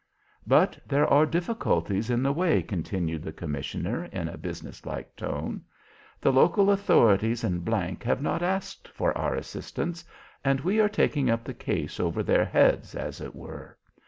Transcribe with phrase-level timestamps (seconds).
[0.47, 5.61] "But there are difficulties in the way," continued the commissioner in a business like tone.
[6.19, 10.03] "The local authorities in G have not asked for our assistance,
[10.43, 13.77] and we are taking up the case over their heads, as it were.